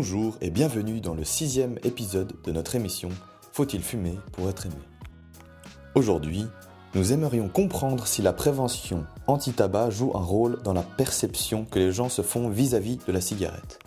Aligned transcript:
Bonjour 0.00 0.36
et 0.40 0.50
bienvenue 0.50 1.00
dans 1.00 1.16
le 1.16 1.24
sixième 1.24 1.76
épisode 1.82 2.32
de 2.44 2.52
notre 2.52 2.76
émission 2.76 3.08
Faut-il 3.52 3.82
fumer 3.82 4.16
pour 4.30 4.48
être 4.48 4.66
aimé? 4.66 4.76
Aujourd'hui, 5.96 6.46
nous 6.94 7.12
aimerions 7.12 7.48
comprendre 7.48 8.06
si 8.06 8.22
la 8.22 8.32
prévention 8.32 9.06
anti-tabac 9.26 9.90
joue 9.90 10.12
un 10.14 10.22
rôle 10.22 10.62
dans 10.62 10.72
la 10.72 10.84
perception 10.84 11.64
que 11.64 11.80
les 11.80 11.90
gens 11.90 12.08
se 12.08 12.22
font 12.22 12.48
vis-à-vis 12.48 12.98
de 13.08 13.10
la 13.10 13.20
cigarette. 13.20 13.80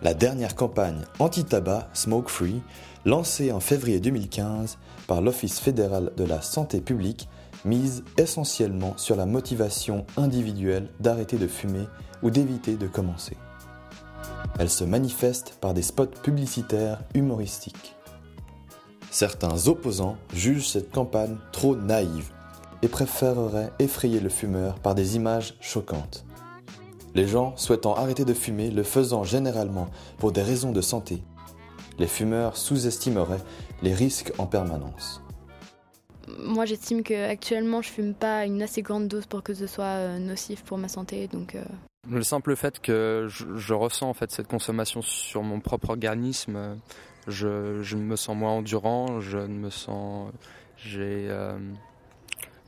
La 0.00 0.14
dernière 0.14 0.54
campagne 0.54 1.00
anti-tabac 1.18 1.88
Smoke 1.92 2.30
Free, 2.30 2.62
lancée 3.04 3.50
en 3.50 3.58
février 3.58 3.98
2015 3.98 4.78
par 5.08 5.22
l'Office 5.22 5.58
fédéral 5.58 6.12
de 6.16 6.22
la 6.22 6.40
santé 6.40 6.80
publique, 6.80 7.28
mise 7.64 8.04
essentiellement 8.16 8.94
sur 8.96 9.16
la 9.16 9.26
motivation 9.26 10.06
individuelle 10.16 10.88
d'arrêter 11.00 11.36
de 11.36 11.48
fumer 11.48 11.88
ou 12.22 12.30
d'éviter 12.30 12.76
de 12.76 12.86
commencer. 12.86 13.36
Elle 14.58 14.70
se 14.70 14.84
manifeste 14.84 15.58
par 15.60 15.74
des 15.74 15.82
spots 15.82 16.06
publicitaires 16.06 17.02
humoristiques. 17.14 17.94
Certains 19.10 19.68
opposants 19.68 20.16
jugent 20.32 20.68
cette 20.68 20.90
campagne 20.90 21.36
trop 21.52 21.76
naïve 21.76 22.30
et 22.82 22.88
préféreraient 22.88 23.72
effrayer 23.78 24.20
le 24.20 24.28
fumeur 24.28 24.78
par 24.78 24.94
des 24.94 25.16
images 25.16 25.54
choquantes. 25.60 26.24
Les 27.14 27.26
gens 27.26 27.56
souhaitant 27.56 27.94
arrêter 27.94 28.24
de 28.24 28.34
fumer 28.34 28.70
le 28.70 28.82
faisant 28.82 29.24
généralement 29.24 29.88
pour 30.18 30.32
des 30.32 30.42
raisons 30.42 30.72
de 30.72 30.80
santé, 30.80 31.22
les 31.98 32.06
fumeurs 32.06 32.56
sous-estimeraient 32.56 33.42
les 33.82 33.94
risques 33.94 34.32
en 34.38 34.46
permanence. 34.46 35.22
Moi, 36.38 36.64
j'estime 36.64 37.02
qu'actuellement, 37.02 37.82
je 37.82 37.88
fume 37.88 38.14
pas 38.14 38.44
une 38.44 38.62
assez 38.62 38.82
grande 38.82 39.08
dose 39.08 39.26
pour 39.26 39.42
que 39.42 39.54
ce 39.54 39.66
soit 39.66 39.84
euh, 39.84 40.18
nocif 40.18 40.62
pour 40.64 40.76
ma 40.76 40.88
santé, 40.88 41.28
donc. 41.28 41.54
Euh, 41.54 41.64
le 42.08 42.22
simple 42.22 42.56
fait 42.56 42.80
que 42.80 43.26
je, 43.28 43.74
ressens 43.74 44.08
en 44.08 44.14
fait 44.14 44.30
cette 44.30 44.48
consommation 44.48 45.02
sur 45.02 45.42
mon 45.42 45.60
propre 45.60 45.90
organisme, 45.90 46.78
je, 47.26 47.96
me 47.96 48.16
sens 48.16 48.36
moins 48.36 48.52
endurant, 48.52 49.20
je 49.20 49.38
me 49.38 49.70
sens, 49.70 50.32
j'ai 50.76 51.26
euh, 51.28 51.58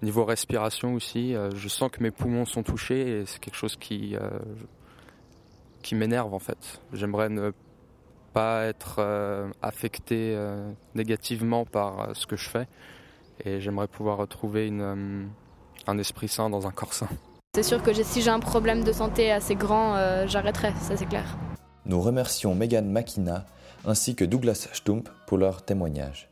niveau 0.03 0.25
respiration 0.25 0.95
aussi, 0.95 1.35
je 1.55 1.69
sens 1.69 1.91
que 1.91 2.03
mes 2.03 2.11
poumons 2.11 2.45
sont 2.45 2.63
touchés 2.63 3.21
et 3.21 3.27
c'est 3.27 3.39
quelque 3.39 3.57
chose 3.57 3.77
qui 3.77 4.17
qui 5.83 5.95
m'énerve 5.95 6.35
en 6.35 6.39
fait. 6.41 6.81
J'aimerais 6.93 7.29
ne 7.29 7.53
pas 8.33 8.65
être 8.65 9.51
affecté 9.63 10.37
négativement 10.95 11.65
par 11.65 12.15
ce 12.15 12.27
que 12.27 12.37
je 12.37 12.49
fais 12.49 12.67
et 13.45 13.61
j'aimerais 13.61 13.89
pouvoir 13.89 14.19
retrouver 14.19 14.67
une, 14.67 14.81
euh, 14.81 15.25
un 15.87 15.99
esprit 15.99 16.29
sain 16.29 16.51
dans 16.51 16.67
un 16.67 16.71
corps 16.71 16.95
sain. 16.95 17.09
C'est 17.59 17.65
sûr 17.65 17.83
que 17.83 17.93
si 17.93 18.23
j'ai 18.23 18.31
un 18.31 18.39
problème 18.39 18.85
de 18.85 18.93
santé 18.93 19.33
assez 19.33 19.57
grand, 19.57 19.97
euh, 19.97 20.29
j'arrêterai, 20.29 20.73
ça 20.81 20.97
c'est 20.97 21.07
clair. 21.07 21.37
Nous 21.87 22.01
remercions 22.01 22.55
Megan 22.55 22.89
Makina 22.89 23.47
ainsi 23.85 24.15
que 24.15 24.25
Douglas 24.25 24.69
Stump 24.73 25.09
pour 25.27 25.39
leur 25.39 25.65
témoignage. 25.65 26.29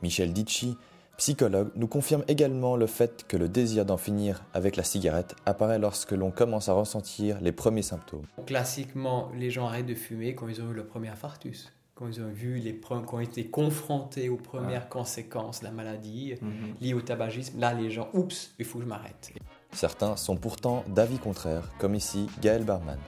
Michel 0.00 0.32
Ditchy, 0.32 0.76
psychologue, 1.16 1.72
nous 1.74 1.88
confirme 1.88 2.22
également 2.28 2.76
le 2.76 2.86
fait 2.86 3.24
que 3.26 3.36
le 3.36 3.48
désir 3.48 3.84
d'en 3.84 3.96
finir 3.96 4.44
avec 4.54 4.76
la 4.76 4.84
cigarette 4.84 5.34
apparaît 5.44 5.80
lorsque 5.80 6.12
l'on 6.12 6.30
commence 6.30 6.68
à 6.68 6.74
ressentir 6.74 7.40
les 7.40 7.50
premiers 7.50 7.82
symptômes. 7.82 8.26
Classiquement, 8.46 9.32
les 9.36 9.50
gens 9.50 9.66
arrêtent 9.66 9.86
de 9.86 9.96
fumer 9.96 10.36
quand 10.36 10.46
ils 10.46 10.62
ont 10.62 10.70
eu 10.70 10.74
le 10.74 10.86
premier 10.86 11.08
infarctus 11.08 11.72
quand 11.96 12.08
ils 12.08 12.20
ont 12.20 12.30
vu 12.30 12.56
les 12.56 12.74
quand 12.76 13.14
ont 13.14 13.20
été 13.20 13.46
confrontés 13.46 14.28
aux 14.28 14.36
premières 14.36 14.88
conséquences 14.88 15.60
de 15.60 15.66
la 15.66 15.70
maladie 15.70 16.34
mhm. 16.40 16.74
liée 16.80 16.94
au 16.94 17.00
tabagisme, 17.00 17.58
là 17.60 17.72
les 17.72 17.90
gens, 17.90 18.08
oups, 18.12 18.52
il 18.58 18.64
faut 18.64 18.78
que 18.78 18.84
je 18.84 18.88
m'arrête. 18.88 19.32
Certains 19.74 20.16
sont 20.16 20.36
pourtant 20.36 20.84
d'avis 20.86 21.18
contraire, 21.18 21.64
comme 21.78 21.94
ici 21.94 22.28
Gaël 22.40 22.64
Barman. 22.64 22.98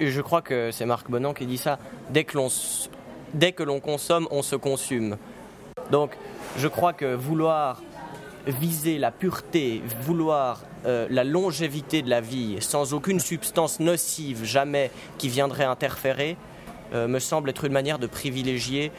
Je 0.00 0.20
crois 0.20 0.42
que 0.42 0.70
c'est 0.70 0.86
Marc 0.86 1.10
Bonan 1.10 1.32
qui 1.32 1.46
dit 1.46 1.58
ça. 1.58 1.78
Dès 2.10 2.24
que 2.24 3.62
l'on 3.62 3.80
consomme, 3.80 4.28
on 4.30 4.42
se 4.42 4.56
consume. 4.56 5.16
Donc, 5.90 6.16
je 6.58 6.68
crois 6.68 6.92
que 6.92 7.14
vouloir 7.14 7.80
viser 8.46 8.98
la 8.98 9.10
pureté, 9.10 9.82
vouloir 10.02 10.62
euh, 10.84 11.06
la 11.10 11.24
longévité 11.24 12.02
de 12.02 12.10
la 12.10 12.20
vie 12.20 12.56
sans 12.60 12.92
aucune 12.92 13.20
substance 13.20 13.80
nocive 13.80 14.44
jamais 14.44 14.90
qui 15.18 15.28
viendrait 15.28 15.64
interférer, 15.64 16.36
euh, 16.92 17.08
me 17.08 17.20
semble 17.20 17.50
être 17.50 17.64
une 17.64 17.72
manière 17.72 17.98
de 17.98 18.06
privilégier 18.06 18.90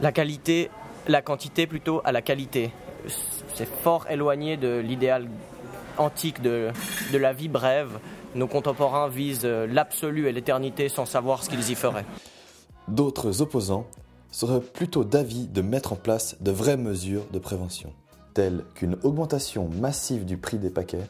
la 0.00 0.12
qualité, 0.12 0.70
la 1.08 1.22
quantité 1.22 1.66
plutôt 1.66 2.00
à 2.04 2.12
la 2.12 2.22
qualité. 2.22 2.70
C'est 3.54 3.68
fort 3.68 4.06
éloigné 4.08 4.56
de 4.56 4.78
l'idéal 4.78 5.28
antique 5.98 6.42
de, 6.42 6.70
de 7.12 7.18
la 7.18 7.32
vie 7.32 7.48
brève. 7.48 7.98
Nos 8.34 8.46
contemporains 8.46 9.08
visent 9.08 9.42
euh, 9.44 9.66
l'absolu 9.66 10.28
et 10.28 10.32
l'éternité 10.32 10.88
sans 10.88 11.06
savoir 11.06 11.42
ce 11.42 11.50
qu'ils 11.50 11.70
y 11.70 11.74
feraient. 11.74 12.06
D'autres 12.88 13.40
opposants 13.40 13.86
seraient 14.30 14.60
plutôt 14.60 15.04
d'avis 15.04 15.46
de 15.46 15.62
mettre 15.62 15.92
en 15.92 15.96
place 15.96 16.36
de 16.40 16.50
vraies 16.50 16.76
mesures 16.76 17.24
de 17.32 17.38
prévention, 17.38 17.92
telles 18.34 18.64
qu'une 18.74 18.96
augmentation 19.04 19.68
massive 19.68 20.24
du 20.24 20.36
prix 20.36 20.58
des 20.58 20.70
paquets, 20.70 21.06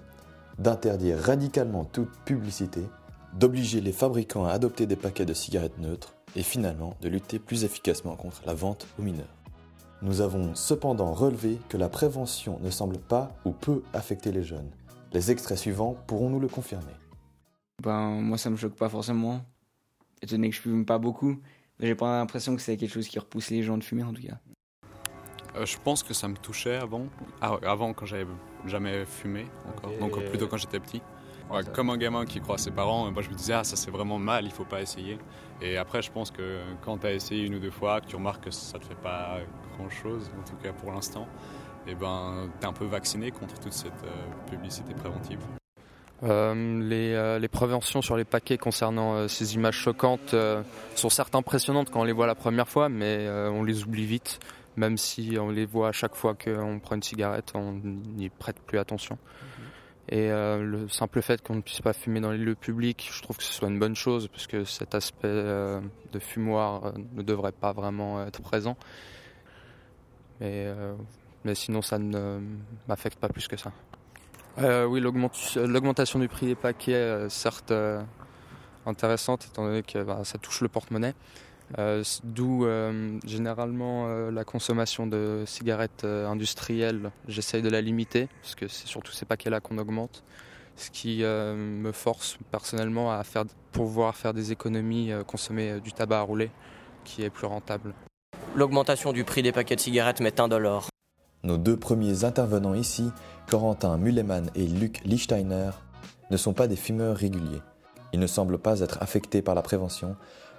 d'interdire 0.59 1.19
radicalement 1.19 1.85
toute 1.85 2.11
publicité, 2.25 2.83
d'obliger 3.33 3.81
les 3.81 3.93
fabricants 3.93 4.45
à 4.45 4.51
adopter 4.51 4.87
des 4.87 4.97
paquets 4.97 5.25
de 5.25 5.35
cigarettes 5.35 5.79
neutres 5.79 6.15
et 6.37 6.43
finalement 6.43 6.97
de 7.01 7.09
lutter 7.09 7.39
plus 7.39 7.65
efficacement 7.65 8.15
contre 8.15 8.43
la 8.47 8.55
vente 8.55 8.87
aux 8.99 9.03
mineurs. 9.03 9.25
Nous 10.03 10.21
avons 10.21 10.55
cependant 10.55 11.13
relevé 11.13 11.59
que 11.69 11.77
la 11.77 11.89
prévention 11.89 12.59
ne 12.61 12.71
semble 12.71 12.99
pas 12.99 13.35
ou 13.45 13.53
peu 13.53 13.83
affecter 13.93 14.33
les 14.33 14.43
jeunes. 14.43 14.71
Les 15.13 15.31
extraits 15.31 15.59
suivants 15.59 15.97
pourront 16.07 16.31
nous 16.31 16.41
le 16.41 16.49
confirmer. 16.49 16.93
Ben, 17.83 18.21
moi 18.21 18.39
ça 18.39 18.51
me 18.51 18.57
choque 18.57 18.75
pas 18.75 18.89
forcément, 18.89 19.41
étant 20.23 20.37
donné 20.37 20.51
que 20.51 20.57
je 20.57 20.61
fume 20.61 20.85
pas 20.85 20.99
beaucoup, 20.99 21.41
mais 21.79 21.87
j'ai 21.87 21.95
pas 21.95 22.19
l'impression 22.19 22.55
que 22.55 22.63
c'est 22.63 22.77
quelque 22.77 22.93
chose 22.93 23.09
qui 23.09 23.19
repousse 23.19 23.51
les 23.51 23.63
gens 23.63 23.79
de 23.79 23.85
fumer 23.85 24.03
en 24.03 24.13
tout 24.13 24.23
cas. 24.23 24.39
Euh, 25.57 25.67
je 25.67 25.77
pense 25.79 26.03
que 26.03 26.15
ça 26.15 26.29
me 26.29 26.37
touchait 26.37 26.77
avant, 26.77 27.07
ah, 27.41 27.59
avant 27.63 27.93
quand 27.93 28.07
j'avais 28.07 28.27
jamais 28.67 29.05
fumé 29.07 29.47
encore, 29.69 29.93
donc 29.99 30.23
plutôt 30.31 30.49
quand 30.49 30.57
j'étais 30.57 30.81
petit 30.81 31.01
comme 31.73 31.91
un 31.91 31.97
gamin 31.97 32.25
qui 32.25 32.41
croit 32.41 32.57
à 32.57 32.59
ses 32.59 32.71
parents, 32.71 33.11
moi 33.11 33.23
je 33.23 33.31
me 33.31 33.35
disais, 33.35 33.53
ah 33.53 33.65
ça 33.65 33.77
c'est 33.77 33.91
vraiment 33.91 34.19
mal, 34.19 34.45
il 34.45 34.51
faut 34.51 34.65
pas 34.65 34.81
essayer. 34.81 35.19
Et 35.61 35.77
après, 35.77 36.03
je 36.03 36.11
pense 36.11 36.31
que 36.31 36.61
quand 36.83 36.99
tu 36.99 37.07
as 37.07 37.13
essayé 37.13 37.45
une 37.45 37.55
ou 37.55 37.59
deux 37.61 37.71
fois, 37.71 38.01
que 38.01 38.07
tu 38.07 38.17
remarques 38.17 38.45
que 38.45 38.51
ça 38.51 38.79
te 38.79 38.85
fait 38.85 38.95
pas 38.97 39.39
grand 39.77 39.91
chose, 39.91 40.31
en 40.39 40.49
tout 40.49 40.57
cas 40.63 40.73
pour 40.73 40.93
l'instant, 40.93 41.27
et 41.87 41.91
eh 41.91 41.95
ben 41.95 42.49
tu 42.61 42.65
es 42.65 42.69
un 42.69 42.73
peu 42.73 42.87
vacciné 42.87 43.31
contre 43.31 43.59
toute 43.61 43.73
cette 43.73 43.93
euh, 44.05 44.51
publicité 44.51 44.95
préventive. 44.95 45.41
Euh, 46.23 46.81
les, 46.81 47.13
euh, 47.13 47.39
les, 47.39 47.49
préventions 47.49 48.01
sur 48.01 48.17
les 48.17 48.25
paquets 48.25 48.57
concernant 48.57 49.29
ces 49.29 49.55
images 49.55 49.77
choquantes 49.77 50.35
sont 50.95 51.09
certes 51.11 51.35
impressionnantes 51.35 51.91
quand 51.91 52.01
on 52.01 52.05
les 52.05 52.13
voit 52.13 52.27
la 52.27 52.35
première 52.35 52.69
fois, 52.69 52.89
mais 52.89 53.29
on 53.29 53.63
les 53.63 53.83
oublie 53.83 54.07
vite. 54.07 54.41
Même 54.77 54.97
si 54.97 55.37
on 55.39 55.51
les 55.51 55.67
voit 55.67 55.89
à 55.89 55.93
chaque 55.93 56.17
fois 56.17 56.35
qu'on 56.35 56.81
prend 56.81 56.97
une 56.97 57.03
cigarette, 57.03 57.53
on 57.55 57.73
n'y 57.75 58.29
prête 58.29 58.59
plus 58.61 58.79
attention. 58.79 59.19
Et 60.09 60.31
euh, 60.31 60.63
le 60.63 60.89
simple 60.89 61.23
fait 61.23 61.43
qu'on 61.43 61.57
ne 61.57 61.61
puisse 61.61 61.81
pas 61.81 61.93
fumer 61.93 62.21
dans 62.21 62.33
les 62.33 62.39
lieux 62.39 62.57
publics, 62.57 63.09
je 63.13 63.23
trouve 63.23 63.37
que 63.37 63.43
ce 63.43 63.53
soit 63.53 63.69
une 63.69 63.79
bonne 63.79 63.95
chose, 63.95 64.29
parce 64.29 64.47
que 64.47 64.65
cet 64.65 64.95
aspect 64.95 65.29
de 65.29 66.19
fumoir 66.19 66.93
ne 67.15 67.23
devrait 67.23 67.53
pas 67.53 67.73
vraiment 67.73 68.25
être 68.27 68.41
présent. 68.41 68.77
Mais, 70.41 70.67
mais 71.45 71.55
sinon, 71.55 71.83
ça 71.83 71.99
ne 71.99 72.41
m'affecte 72.89 73.19
pas 73.19 73.29
plus 73.29 73.49
que 73.49 73.57
ça. 73.57 73.73
oui, 74.59 75.01
l'augmentation 75.01 76.19
du 76.19 76.29
prix 76.29 76.47
des 76.47 76.55
paquets, 76.55 77.27
certes 77.29 77.73
intéressante, 78.87 79.47
étant 79.47 79.65
donné 79.65 79.83
que 79.83 80.03
bah, 80.03 80.21
ça 80.25 80.39
touche 80.39 80.61
le 80.61 80.69
porte-monnaie. 80.69 81.15
Euh, 81.79 82.05
d'où 82.25 82.67
euh, 82.67 83.19
généralement 83.25 84.07
euh, 84.07 84.31
la 84.31 84.45
consommation 84.45 85.07
de 85.07 85.45
cigarettes 85.47 86.05
industrielles, 86.05 87.11
j'essaye 87.27 87.63
de 87.63 87.71
la 87.71 87.81
limiter, 87.81 88.29
parce 88.43 88.55
que 88.55 88.69
c'est 88.69 88.87
surtout 88.87 89.13
ces 89.13 89.25
paquets-là 89.25 89.61
qu'on 89.61 89.79
augmente, 89.79 90.23
ce 90.77 90.91
qui 90.91 91.23
me 91.23 91.93
force 91.93 92.37
personnellement 92.51 93.13
à 93.13 93.23
faire, 93.25 93.45
pouvoir 93.73 94.17
faire 94.17 94.35
des 94.35 94.53
économies, 94.53 95.13
consommer 95.27 95.81
du 95.81 95.93
tabac 95.93 96.19
à 96.19 96.23
rouler, 96.23 96.51
qui 97.05 97.23
est 97.23 97.31
plus 97.31 97.47
rentable. 97.47 97.95
L'augmentation 98.57 99.13
du 99.13 99.25
prix 99.25 99.43
des 99.43 99.51
paquets 99.51 99.75
de 99.75 99.81
cigarettes 99.81 100.21
m'est 100.21 100.39
indolore. 100.39 100.87
Nos 101.43 101.59
deux 101.59 101.77
premiers 101.77 102.23
intervenants 102.23 102.75
ici, 102.75 103.11
Corentin 103.51 103.99
Mulleman 103.99 104.49
et 104.55 104.69
Luc 104.69 105.01
Lichsteiner, 105.05 105.71
ne 106.31 106.37
sont 106.37 106.53
pas 106.53 106.69
des 106.69 106.77
fumeurs 106.77 107.17
réguliers. 107.17 107.63
Ils 108.13 108.21
ne 108.21 108.29
semblent 108.29 108.59
pas 108.59 108.79
être 108.79 109.03
affectés 109.03 109.43
par 109.43 109.57
la 109.57 109.63
prévention, 109.63 110.15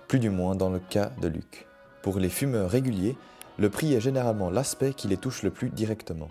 plus 0.09 0.19
du 0.19 0.29
moins 0.29 0.55
dans 0.55 0.69
le 0.69 0.79
cas 0.79 1.11
de 1.21 1.29
Luc. 1.29 1.67
Pour 2.03 2.19
les 2.19 2.27
fumeurs 2.27 2.69
réguliers, 2.69 3.15
le 3.57 3.69
prix 3.69 3.93
est 3.93 4.01
généralement 4.01 4.49
l'aspect 4.49 4.93
qui 4.93 5.07
les 5.07 5.15
touche 5.15 5.41
le 5.41 5.51
plus 5.51 5.69
directement, 5.69 6.27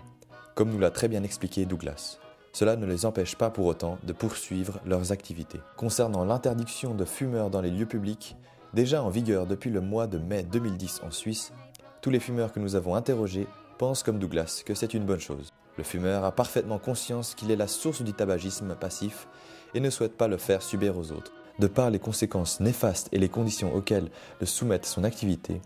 comme 0.53 0.69
nous 0.69 0.79
l'a 0.79 0.91
très 0.91 1.07
bien 1.07 1.23
expliqué 1.23 1.65
Douglas. 1.65 2.19
Cela 2.53 2.75
ne 2.75 2.85
les 2.85 3.07
empêche 3.07 3.35
pas 3.35 3.49
pour 3.49 3.65
autant 3.65 3.97
de 4.03 4.13
poursuivre 4.13 4.79
leurs 4.85 5.11
activités. 5.11 5.61
Concernant 5.77 6.25
l'interdiction 6.25 6.93
de 6.93 7.05
fumeurs 7.05 7.49
dans 7.49 7.61
les 7.61 7.71
lieux 7.71 7.87
publics, 7.87 8.37
déjà 8.75 9.01
en 9.01 9.09
vigueur 9.09 9.47
depuis 9.47 9.69
le 9.71 9.79
mois 9.79 10.05
de 10.05 10.17
mai 10.17 10.43
2010 10.43 11.01
en 11.03 11.09
Suisse, 11.09 11.53
tous 12.01 12.09
les 12.09 12.19
fumeurs 12.19 12.51
que 12.51 12.59
nous 12.59 12.75
avons 12.75 12.93
interrogés 12.93 13.47
pensent 13.77 14.03
comme 14.03 14.19
Douglas 14.19 14.63
que 14.65 14.75
c'est 14.75 14.93
une 14.93 15.05
bonne 15.05 15.19
chose. 15.19 15.49
Le 15.77 15.83
fumeur 15.83 16.25
a 16.25 16.33
parfaitement 16.33 16.77
conscience 16.77 17.35
qu'il 17.35 17.51
est 17.51 17.55
la 17.55 17.67
source 17.67 18.01
du 18.01 18.13
tabagisme 18.13 18.75
passif 18.75 19.27
et 19.73 19.79
ne 19.79 19.89
souhaite 19.89 20.17
pas 20.17 20.27
le 20.27 20.37
faire 20.37 20.61
subir 20.61 20.97
aux 20.97 21.11
autres. 21.11 21.31
de 21.57 21.67
par 21.67 21.89
les 21.89 21.99
conséquences 21.99 22.59
néfastes 22.59 23.07
et 23.13 23.17
les 23.17 23.29
conditions 23.29 23.73
auxquelles 23.73 24.09
le 24.41 24.45
soumettent 24.45 24.85
son 24.85 25.05
activité, 25.05 25.61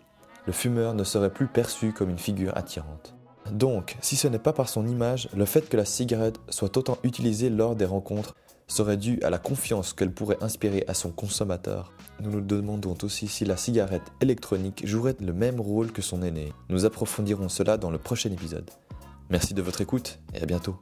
le 0.45 0.53
fumeur 0.53 0.93
ne 0.93 1.03
serait 1.03 1.33
plus 1.33 1.47
perçu 1.47 1.93
comme 1.93 2.11
une 2.11 2.19
figure 2.19 2.55
attirante. 2.55 3.15
Donc, 3.49 3.97
si 3.99 4.15
ce 4.15 4.27
n'est 4.27 4.37
pas 4.37 4.53
par 4.53 4.69
son 4.69 4.85
image, 4.85 5.29
le 5.35 5.45
fait 5.45 5.67
que 5.67 5.77
la 5.77 5.85
cigarette 5.85 6.39
soit 6.49 6.77
autant 6.77 6.99
utilisée 7.01 7.49
lors 7.49 7.75
des 7.75 7.85
rencontres 7.85 8.35
serait 8.69 8.97
dû 8.97 9.19
à 9.23 9.29
la 9.29 9.37
confiance 9.37 9.91
qu'elle 9.91 10.11
pourrait 10.11 10.41
inspirer 10.41 10.85
à 10.87 10.93
son 10.93 11.11
consommateur. 11.11 11.91
Nous 12.21 12.31
nous 12.31 12.41
demandons 12.41 12.95
aussi 13.03 13.27
si 13.27 13.43
la 13.43 13.57
cigarette 13.57 14.11
électronique 14.21 14.87
jouerait 14.87 15.17
le 15.19 15.33
même 15.33 15.59
rôle 15.59 15.91
que 15.91 16.01
son 16.01 16.21
aîné. 16.21 16.53
Nous 16.69 16.85
approfondirons 16.85 17.49
cela 17.49 17.77
dans 17.77 17.91
le 17.91 17.97
prochain 17.97 18.31
épisode. 18.31 18.69
Merci 19.29 19.53
de 19.53 19.61
votre 19.61 19.81
écoute 19.81 20.19
et 20.33 20.41
à 20.41 20.45
bientôt. 20.45 20.77